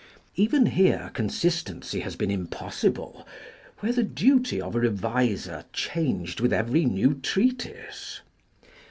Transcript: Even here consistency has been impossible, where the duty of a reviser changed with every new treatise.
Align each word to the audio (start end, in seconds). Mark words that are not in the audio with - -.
Even 0.35 0.65
here 0.65 1.11
consistency 1.13 1.99
has 1.99 2.15
been 2.15 2.31
impossible, 2.31 3.27
where 3.81 3.91
the 3.93 4.01
duty 4.01 4.59
of 4.59 4.73
a 4.73 4.79
reviser 4.79 5.63
changed 5.73 6.39
with 6.39 6.51
every 6.51 6.85
new 6.85 7.13
treatise. 7.13 8.21